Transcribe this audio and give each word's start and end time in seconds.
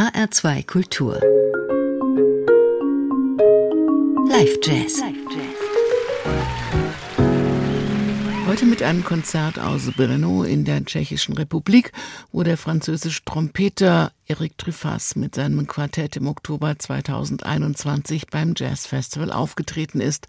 HR2 0.00 0.66
Kultur. 0.66 1.20
Live 4.30 4.56
Jazz. 4.62 5.02
Heute 8.46 8.64
mit 8.64 8.82
einem 8.82 9.04
Konzert 9.04 9.58
aus 9.58 9.90
Brno 9.94 10.44
in 10.44 10.64
der 10.64 10.82
Tschechischen 10.86 11.34
Republik, 11.34 11.92
wo 12.32 12.42
der 12.42 12.56
französische 12.56 13.26
Trompeter 13.26 14.12
Eric 14.26 14.56
Truffaz 14.56 15.16
mit 15.16 15.34
seinem 15.34 15.66
Quartett 15.66 16.16
im 16.16 16.28
Oktober 16.28 16.78
2021 16.78 18.28
beim 18.28 18.54
Jazz 18.56 18.86
Festival 18.86 19.30
aufgetreten 19.30 20.00
ist. 20.00 20.28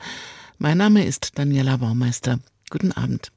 Mein 0.58 0.80
Name 0.80 1.06
ist 1.06 1.40
Daniela 1.40 1.78
Baumeister. 1.78 2.40
Guten 2.70 2.92
Abend. 2.92 3.32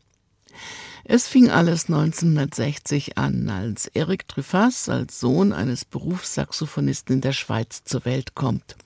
Es 1.07 1.29
fing 1.29 1.51
alles 1.51 1.91
1960 1.91 3.19
an, 3.19 3.51
als 3.51 3.89
Eric 3.89 4.27
Truffaz 4.27 4.89
als 4.89 5.21
Sohn 5.21 5.53
eines 5.53 5.85
Berufssaxophonisten 5.85 7.17
in 7.17 7.21
der 7.21 7.33
Schweiz 7.33 7.85
zur 7.85 8.07
Welt 8.07 8.35
kommt. 8.35 8.77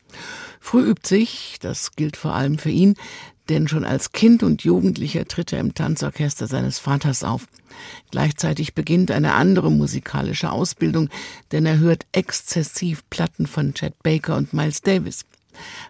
Früh 0.59 0.91
übt 0.91 1.07
sich, 1.07 1.59
das 1.61 1.93
gilt 1.93 2.17
vor 2.17 2.35
allem 2.35 2.59
für 2.59 2.71
ihn, 2.71 2.97
denn 3.49 3.69
schon 3.69 3.85
als 3.85 4.11
Kind 4.11 4.43
und 4.43 4.65
Jugendlicher 4.65 5.27
tritt 5.27 5.53
er 5.53 5.61
im 5.61 5.75
Tanzorchester 5.75 6.49
seines 6.49 6.81
Vaters 6.81 7.23
auf. 7.23 7.47
Gleichzeitig 8.11 8.75
beginnt 8.75 9.13
eine 9.13 9.35
andere 9.35 9.71
musikalische 9.71 10.51
Ausbildung, 10.51 11.11
denn 11.53 11.67
er 11.67 11.79
hört 11.79 12.05
exzessiv 12.11 13.09
Platten 13.11 13.47
von 13.47 13.75
Chet 13.75 14.03
Baker 14.03 14.37
und 14.37 14.53
Miles 14.53 14.83
Davis. 14.83 15.25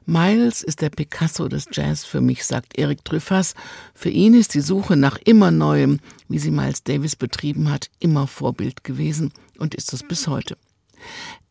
Miles 0.07 0.63
ist 0.63 0.81
der 0.81 0.91
Picasso 0.91 1.49
des 1.49 1.67
Jazz 1.73 2.05
für 2.05 2.21
mich, 2.21 2.45
sagt 2.45 2.79
Eric 2.79 3.05
Truffaz. 3.05 3.55
Für 3.95 4.11
ihn 4.11 4.35
ist 4.35 4.55
die 4.55 4.61
Suche 4.61 4.97
nach 4.97 5.19
immer 5.25 5.51
Neuem, 5.51 6.01
wie 6.29 6.39
sie 6.39 6.51
Miles 6.51 6.83
Davis 6.85 7.17
betrieben 7.17 7.71
hat, 7.71 7.91
immer 7.99 8.27
Vorbild 8.27 8.85
gewesen 8.85 9.33
und 9.59 9.75
ist 9.75 9.93
es 9.93 10.03
bis 10.03 10.29
heute. 10.29 10.57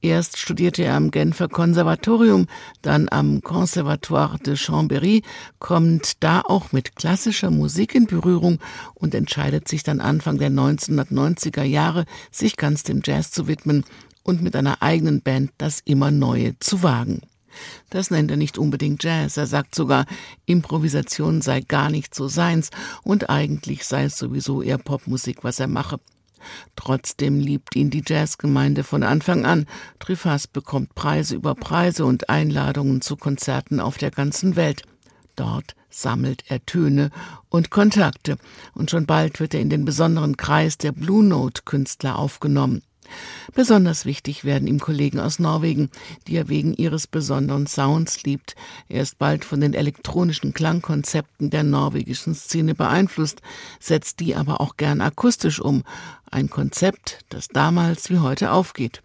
Erst 0.01 0.37
studierte 0.37 0.83
er 0.83 0.95
am 0.95 1.09
Genfer 1.09 1.47
Konservatorium, 1.47 2.47
dann 2.81 3.07
am 3.09 3.41
Conservatoire 3.41 4.37
de 4.37 4.55
Chambéry, 4.55 5.23
kommt 5.59 6.23
da 6.23 6.41
auch 6.41 6.71
mit 6.71 6.95
klassischer 6.95 7.49
Musik 7.49 7.95
in 7.95 8.05
Berührung 8.05 8.59
und 8.93 9.15
entscheidet 9.15 9.67
sich 9.67 9.83
dann 9.83 9.99
Anfang 9.99 10.37
der 10.37 10.51
1990er 10.51 11.63
Jahre, 11.63 12.05
sich 12.31 12.57
ganz 12.57 12.83
dem 12.83 13.01
Jazz 13.03 13.31
zu 13.31 13.47
widmen 13.47 13.85
und 14.23 14.43
mit 14.43 14.55
einer 14.55 14.81
eigenen 14.83 15.21
Band 15.21 15.51
das 15.57 15.81
immer 15.83 16.11
Neue 16.11 16.59
zu 16.59 16.83
wagen. 16.83 17.21
Das 17.89 18.11
nennt 18.11 18.31
er 18.31 18.37
nicht 18.37 18.57
unbedingt 18.57 19.03
Jazz. 19.03 19.37
Er 19.37 19.47
sagt 19.47 19.75
sogar, 19.75 20.05
Improvisation 20.45 21.41
sei 21.41 21.61
gar 21.61 21.89
nicht 21.89 22.13
so 22.13 22.27
seins 22.27 22.69
und 23.03 23.29
eigentlich 23.29 23.85
sei 23.85 24.05
es 24.05 24.17
sowieso 24.17 24.61
eher 24.61 24.77
Popmusik, 24.77 25.43
was 25.43 25.59
er 25.59 25.67
mache. 25.67 25.99
Trotzdem 26.75 27.39
liebt 27.39 27.75
ihn 27.75 27.89
die 27.89 28.03
Jazzgemeinde 28.05 28.83
von 28.83 29.03
Anfang 29.03 29.45
an. 29.45 29.65
Truffaz 29.99 30.47
bekommt 30.47 30.95
Preise 30.95 31.35
über 31.35 31.55
Preise 31.55 32.05
und 32.05 32.29
Einladungen 32.29 33.01
zu 33.01 33.15
Konzerten 33.15 33.79
auf 33.79 33.97
der 33.97 34.11
ganzen 34.11 34.55
Welt. 34.55 34.83
Dort 35.35 35.75
sammelt 35.89 36.43
er 36.47 36.65
Töne 36.65 37.11
und 37.49 37.69
Kontakte 37.69 38.37
und 38.73 38.91
schon 38.91 39.05
bald 39.05 39.39
wird 39.39 39.53
er 39.53 39.61
in 39.61 39.69
den 39.69 39.85
besonderen 39.85 40.35
Kreis 40.37 40.77
der 40.77 40.91
Blue 40.91 41.23
Note 41.23 41.61
Künstler 41.63 42.17
aufgenommen. 42.17 42.81
Besonders 43.53 44.05
wichtig 44.05 44.43
werden 44.43 44.67
ihm 44.67 44.79
Kollegen 44.79 45.19
aus 45.19 45.39
Norwegen, 45.39 45.89
die 46.27 46.35
er 46.35 46.49
wegen 46.49 46.73
ihres 46.73 47.07
besonderen 47.07 47.67
Sounds 47.67 48.23
liebt. 48.23 48.55
Er 48.89 49.01
ist 49.01 49.17
bald 49.17 49.45
von 49.45 49.61
den 49.61 49.73
elektronischen 49.73 50.53
Klangkonzepten 50.53 51.49
der 51.49 51.63
norwegischen 51.63 52.35
Szene 52.35 52.75
beeinflusst, 52.75 53.41
setzt 53.79 54.19
die 54.19 54.35
aber 54.35 54.61
auch 54.61 54.77
gern 54.77 55.01
akustisch 55.01 55.59
um. 55.59 55.83
Ein 56.29 56.49
Konzept, 56.49 57.19
das 57.29 57.47
damals 57.47 58.09
wie 58.09 58.19
heute 58.19 58.51
aufgeht. 58.51 59.01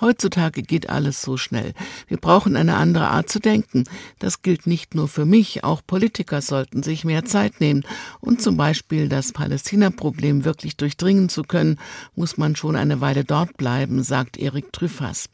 Heutzutage 0.00 0.62
geht 0.62 0.88
alles 0.88 1.22
so 1.22 1.36
schnell. 1.36 1.72
Wir 2.08 2.16
brauchen 2.16 2.56
eine 2.56 2.76
andere 2.76 3.08
Art 3.08 3.28
zu 3.28 3.38
denken. 3.38 3.84
Das 4.18 4.42
gilt 4.42 4.66
nicht 4.66 4.94
nur 4.94 5.08
für 5.08 5.24
mich, 5.24 5.64
auch 5.64 5.82
Politiker 5.86 6.40
sollten 6.40 6.82
sich 6.82 7.04
mehr 7.04 7.24
Zeit 7.24 7.60
nehmen. 7.60 7.84
Und 8.20 8.42
zum 8.42 8.56
Beispiel 8.56 9.08
das 9.08 9.32
Palästina-Problem 9.32 10.44
wirklich 10.44 10.76
durchdringen 10.76 11.28
zu 11.28 11.42
können, 11.42 11.78
muss 12.14 12.36
man 12.36 12.56
schon 12.56 12.76
eine 12.76 13.00
Weile 13.00 13.24
dort 13.24 13.56
bleiben, 13.56 14.02
sagt 14.02 14.36
Erik 14.36 14.72
Trüffers. 14.72 15.28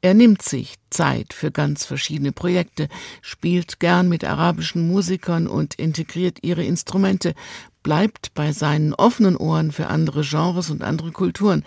Er 0.00 0.14
nimmt 0.14 0.42
sich 0.42 0.76
Zeit 0.88 1.32
für 1.34 1.50
ganz 1.50 1.84
verschiedene 1.84 2.32
Projekte, 2.32 2.88
spielt 3.20 3.80
gern 3.80 4.08
mit 4.08 4.24
arabischen 4.24 4.88
Musikern 4.88 5.46
und 5.46 5.74
integriert 5.74 6.38
ihre 6.42 6.64
Instrumente, 6.64 7.34
bleibt 7.82 8.34
bei 8.34 8.52
seinen 8.52 8.94
offenen 8.94 9.36
Ohren 9.36 9.72
für 9.72 9.88
andere 9.88 10.22
Genres 10.22 10.70
und 10.70 10.82
andere 10.82 11.12
Kulturen, 11.12 11.64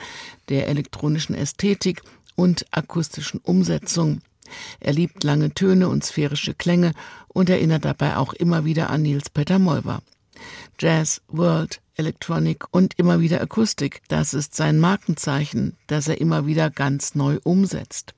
der 0.50 0.68
elektronischen 0.68 1.35
Ästhetik 1.35 2.01
und 2.35 2.66
akustischen 2.72 3.40
Umsetzung. 3.41 4.22
Er 4.79 4.94
liebt 4.94 5.24
lange 5.24 5.53
Töne 5.53 5.90
und 5.90 6.03
sphärische 6.03 6.53
Klänge 6.53 6.94
und 7.28 7.50
erinnert 7.50 7.85
dabei 7.85 8.18
auch 8.18 8.34
immer 8.34 8.66
wieder 8.66 8.90
an 8.90 9.01
Nils 9.01 9.29
Peter 9.29 9.59
Molver. 9.59 10.01
Jazz, 10.79 11.22
World, 11.28 11.81
Electronic 11.96 12.66
und 12.72 12.97
immer 12.97 13.19
wieder 13.19 13.41
Akustik, 13.41 14.01
das 14.07 14.34
ist 14.34 14.56
sein 14.56 14.80
Markenzeichen, 14.80 15.78
das 15.88 16.07
er 16.07 16.19
immer 16.19 16.45
wieder 16.45 16.69
ganz 16.69 17.16
neu 17.16 17.40
umsetzt. 17.44 18.13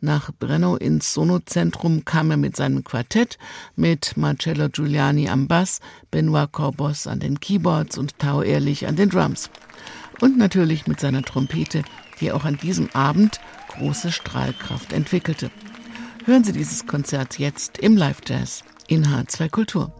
Nach 0.00 0.30
Brenno 0.38 0.76
ins 0.76 1.14
Sonozentrum 1.14 2.04
kam 2.04 2.30
er 2.30 2.36
mit 2.36 2.56
seinem 2.56 2.84
Quartett, 2.84 3.38
mit 3.76 4.16
Marcello 4.16 4.68
Giuliani 4.68 5.28
am 5.28 5.48
Bass, 5.48 5.80
Benoit 6.10 6.50
Corbos 6.52 7.06
an 7.06 7.20
den 7.20 7.40
Keyboards 7.40 7.98
und 7.98 8.18
Tao 8.18 8.42
Ehrlich 8.42 8.86
an 8.86 8.96
den 8.96 9.10
Drums. 9.10 9.50
Und 10.20 10.38
natürlich 10.38 10.86
mit 10.86 11.00
seiner 11.00 11.22
Trompete, 11.22 11.82
die 12.20 12.32
auch 12.32 12.44
an 12.44 12.56
diesem 12.56 12.90
Abend 12.94 13.40
große 13.68 14.12
Strahlkraft 14.12 14.92
entwickelte. 14.92 15.50
Hören 16.24 16.44
Sie 16.44 16.52
dieses 16.52 16.86
Konzert 16.86 17.38
jetzt 17.38 17.78
im 17.78 17.96
Live 17.96 18.20
Jazz 18.26 18.62
in 18.86 19.06
H2 19.06 19.50
Kultur. 19.50 19.92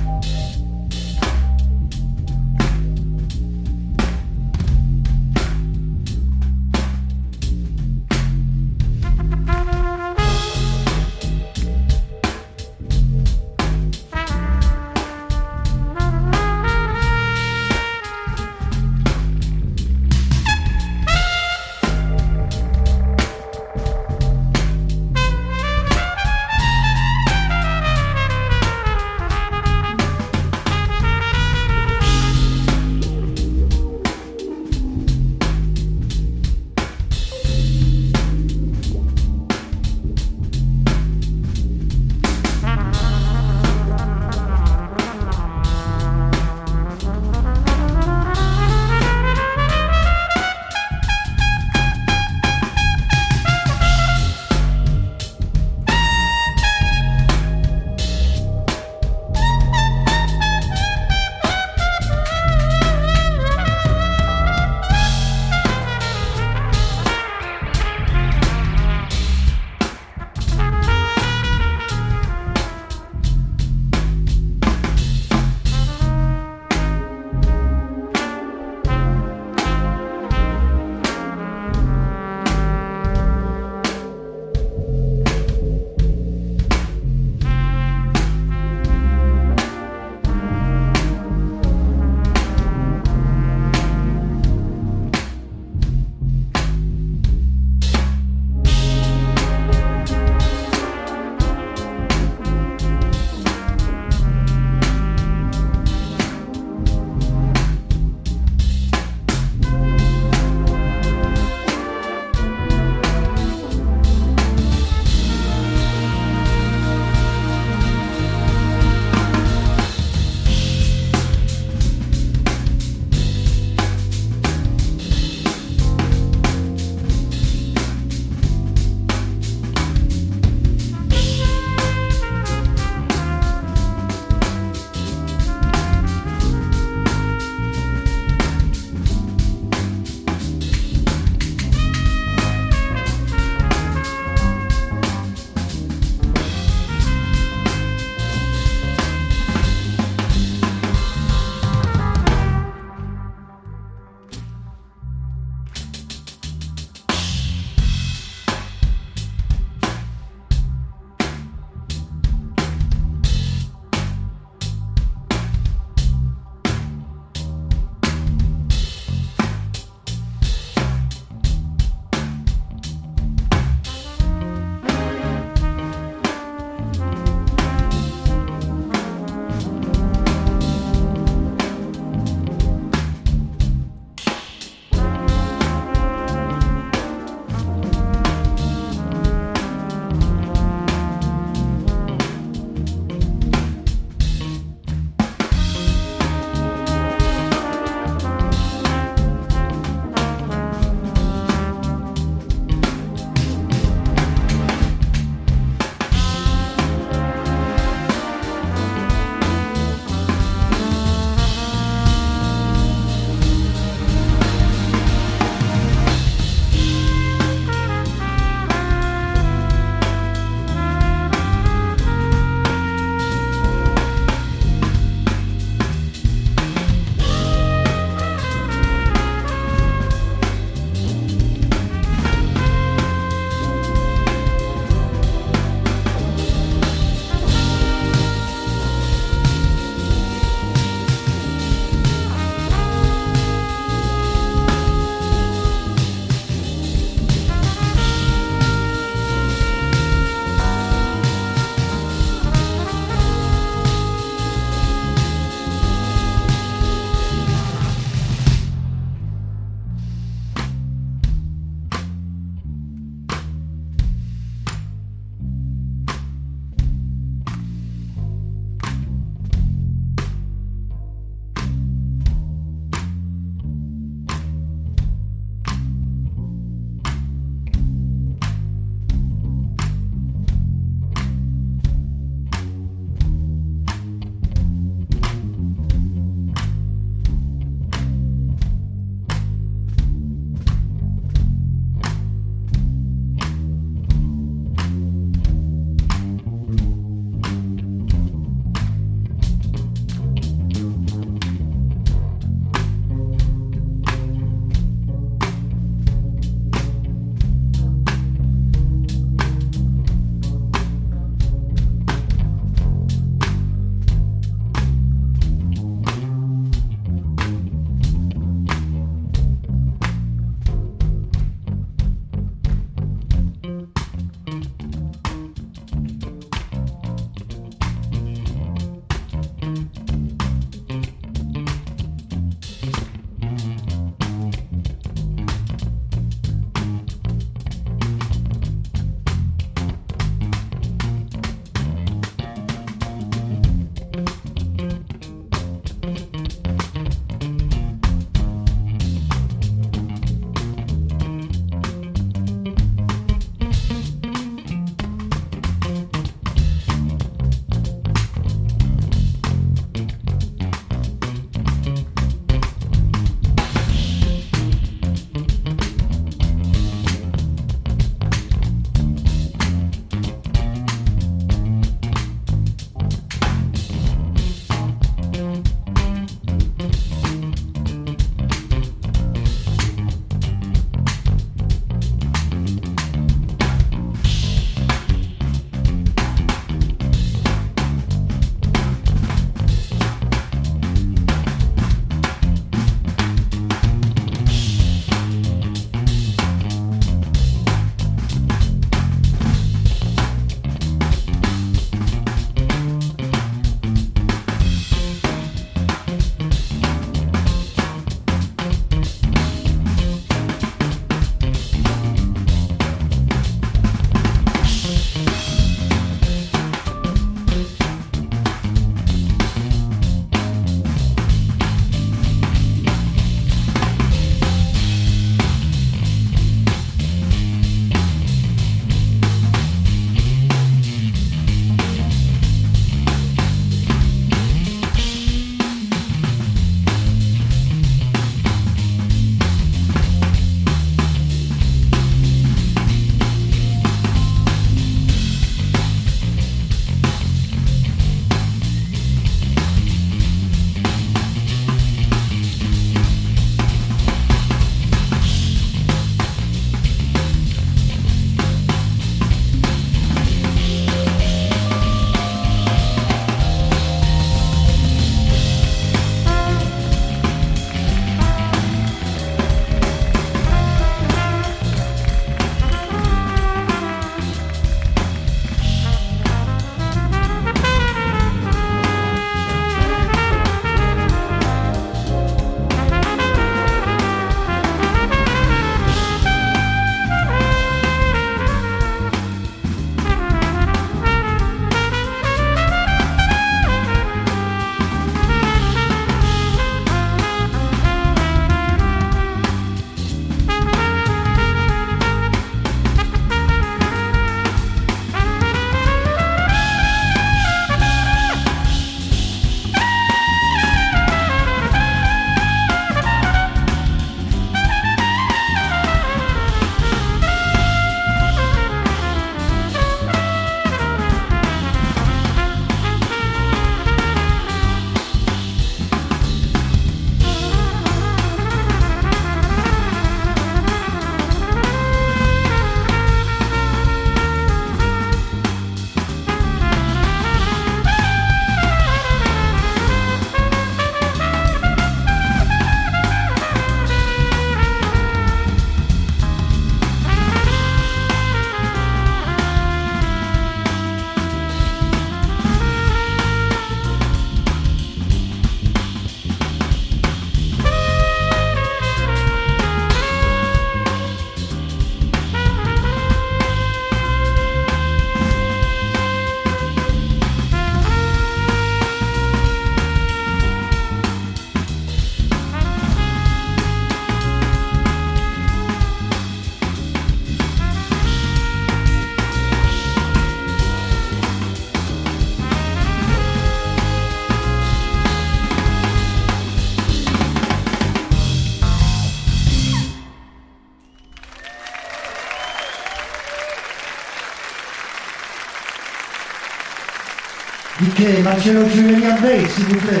Marcello 598.40 598.66
Giuliani 598.70 599.04
a 599.04 599.20
bass, 599.20 599.52
s'il 599.54 599.64
vous 599.66 599.80
plaît. 599.80 600.00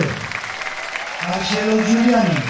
Marcello 1.28 1.82
Giuliani. 1.86 2.49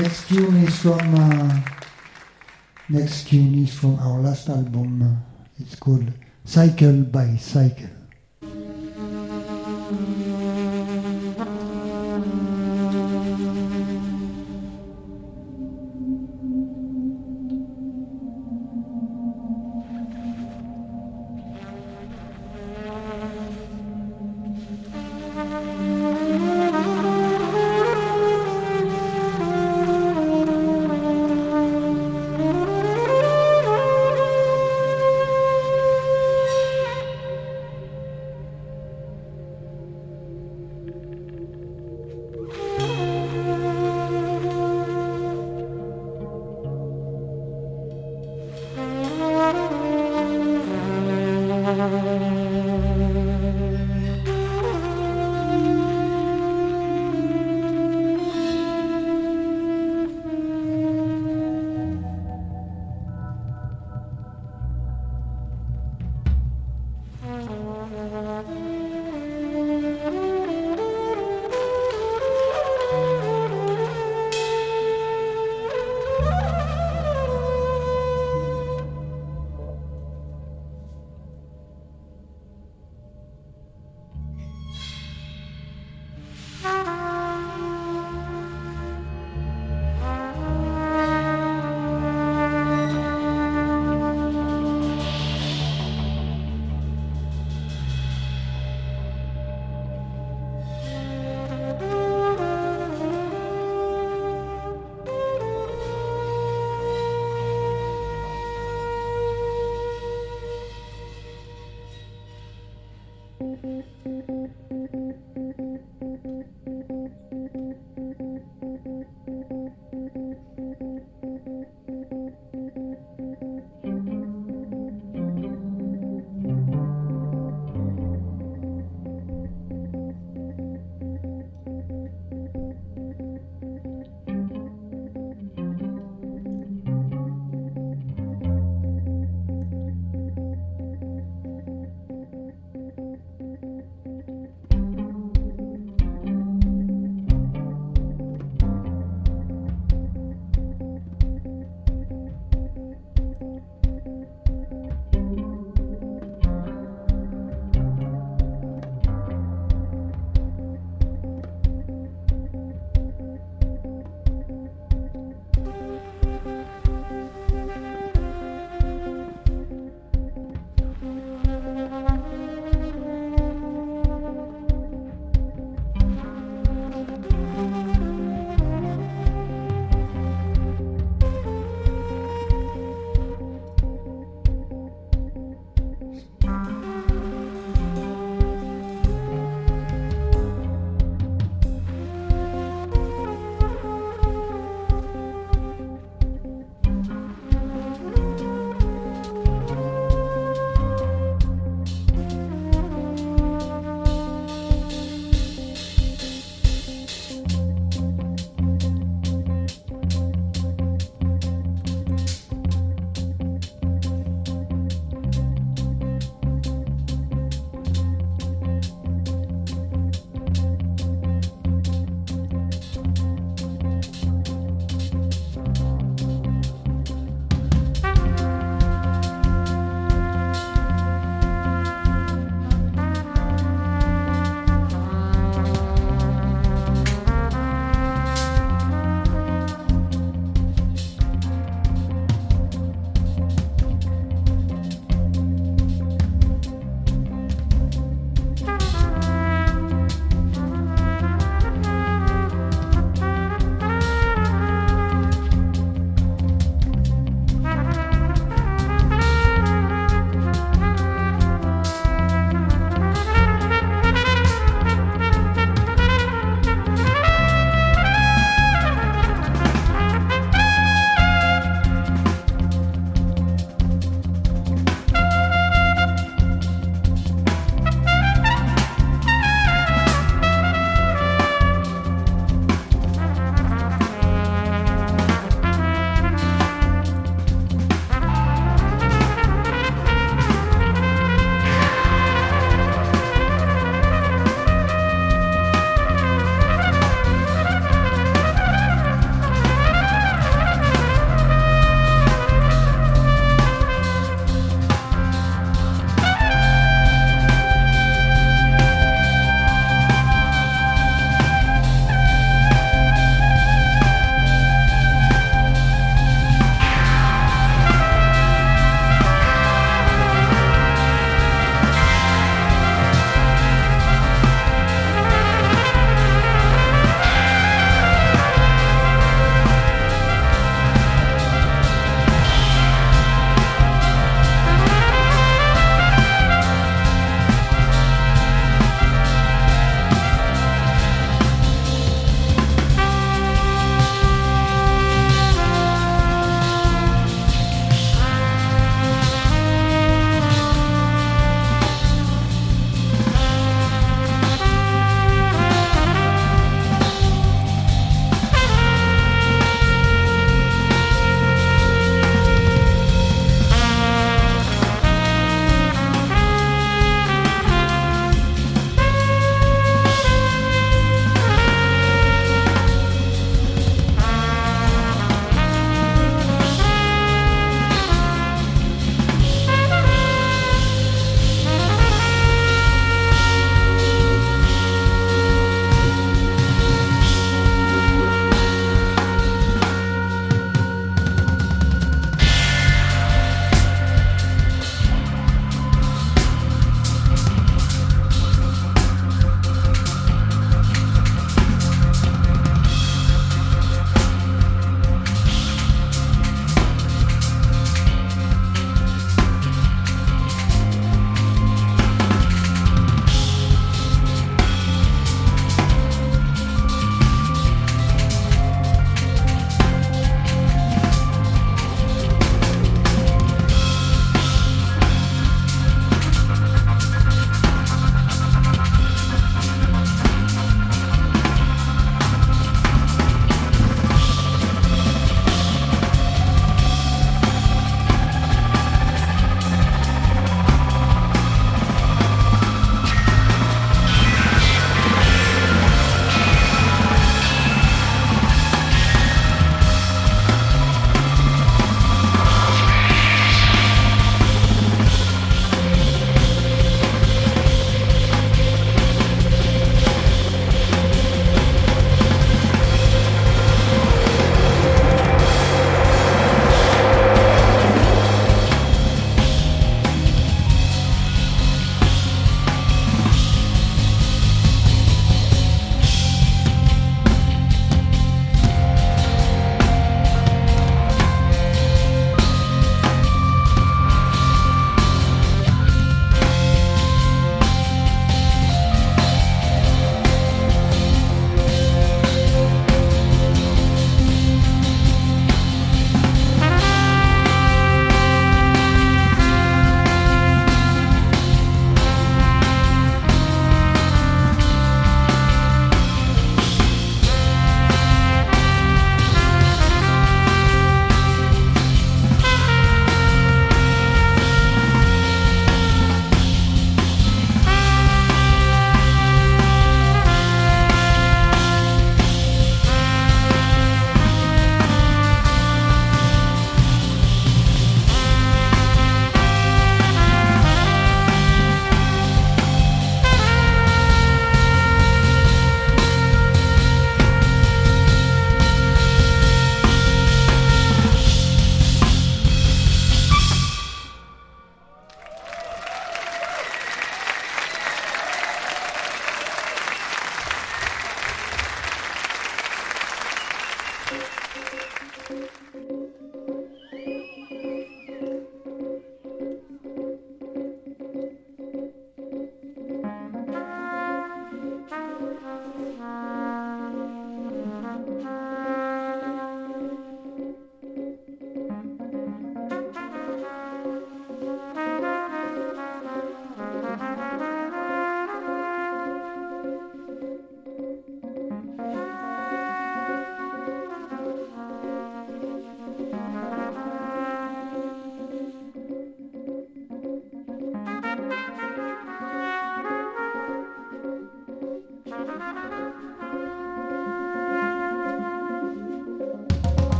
Next 0.00 0.28
tune 0.28 0.56
is 0.64 0.78
from 0.80 1.14
uh, 1.14 1.60
next 2.88 3.28
tune 3.28 3.64
is 3.64 3.74
from 3.74 3.98
our 3.98 4.18
last 4.20 4.48
album. 4.48 5.20
It's 5.58 5.74
called 5.74 6.10
Cycle 6.42 7.02
by 7.02 7.36
Cycle. 7.36 7.99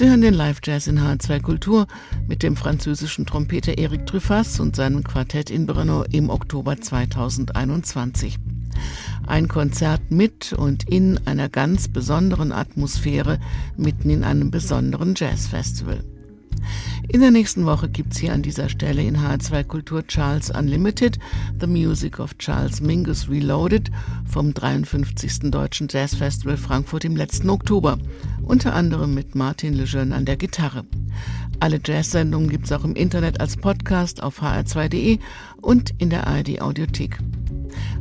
Sie 0.00 0.08
hören 0.08 0.22
den 0.22 0.32
Live-Jazz 0.32 0.86
in 0.86 0.98
H2 0.98 1.42
Kultur 1.42 1.86
mit 2.26 2.42
dem 2.42 2.56
französischen 2.56 3.26
Trompeter 3.26 3.76
Eric 3.76 4.06
Truffas 4.06 4.58
und 4.58 4.74
seinem 4.74 5.04
Quartett 5.04 5.50
in 5.50 5.66
Brno 5.66 6.04
im 6.10 6.30
Oktober 6.30 6.80
2021. 6.80 8.38
Ein 9.26 9.46
Konzert 9.46 10.10
mit 10.10 10.54
und 10.54 10.88
in 10.88 11.20
einer 11.26 11.50
ganz 11.50 11.88
besonderen 11.88 12.50
Atmosphäre 12.50 13.40
mitten 13.76 14.08
in 14.08 14.24
einem 14.24 14.50
besonderen 14.50 15.16
Jazzfestival. 15.18 16.02
In 17.12 17.22
der 17.22 17.32
nächsten 17.32 17.66
Woche 17.66 17.88
gibt 17.88 18.12
es 18.12 18.20
hier 18.20 18.32
an 18.32 18.42
dieser 18.42 18.68
Stelle 18.68 19.02
in 19.02 19.16
H2 19.16 19.64
Kultur 19.64 20.06
Charles 20.06 20.48
Unlimited, 20.48 21.18
The 21.58 21.66
Music 21.66 22.20
of 22.20 22.38
Charles 22.38 22.80
Mingus 22.80 23.28
Reloaded 23.28 23.90
vom 24.24 24.54
53. 24.54 25.50
Deutschen 25.50 25.88
Jazz 25.90 26.14
Festival 26.14 26.56
Frankfurt 26.56 27.04
im 27.04 27.16
letzten 27.16 27.50
Oktober, 27.50 27.98
unter 28.44 28.74
anderem 28.74 29.12
mit 29.12 29.34
Martin 29.34 29.74
Lejeune 29.74 30.14
an 30.14 30.24
der 30.24 30.36
Gitarre. 30.36 30.84
Alle 31.58 31.80
Jazz-Sendungen 31.84 32.48
gibt 32.48 32.66
es 32.66 32.72
auch 32.72 32.84
im 32.84 32.94
Internet 32.94 33.40
als 33.40 33.56
Podcast 33.56 34.22
auf 34.22 34.40
hr2.de 34.40 35.18
und 35.62 35.92
in 35.98 36.10
der 36.10 36.28
ARD 36.28 36.60
Audiothek. 36.60 37.18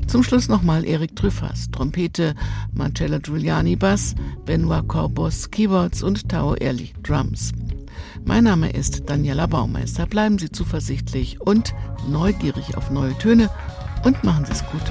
Zum 0.05 0.22
Schluss 0.22 0.49
nochmal 0.49 0.86
Erik 0.86 1.16
Trüffers, 1.16 1.72
Trompete, 1.72 2.36
Marcello 2.74 3.20
Giuliani 3.20 3.76
Bass, 3.76 4.14
Benoit 4.45 4.88
Corbos 4.88 5.49
Keyboards 5.49 6.03
und 6.03 6.30
Tao 6.30 6.53
Ehrlich 6.53 6.93
Drums. 7.01 7.53
Mein 8.30 8.43
Name 8.43 8.69
ist 8.69 9.09
Daniela 9.09 9.47
Baumeister. 9.47 10.05
Bleiben 10.05 10.38
Sie 10.38 10.51
zuversichtlich 10.51 11.41
und 11.41 11.73
neugierig 12.07 12.77
auf 12.77 12.91
neue 12.91 13.17
Töne 13.17 13.49
und 14.05 14.23
machen 14.23 14.45
Sie 14.45 14.51
es 14.51 14.63
gut. 14.67 14.84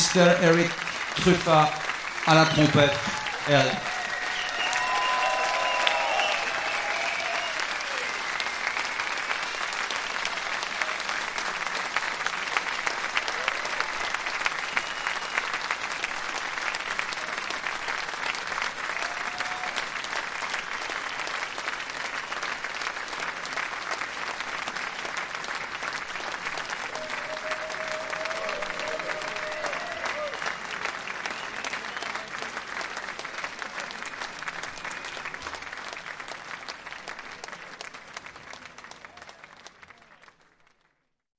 Mr. 0.00 0.42
Eric 0.42 0.70
Truffat 1.16 1.70
à 2.26 2.34
la 2.34 2.46
trompette. 2.46 2.96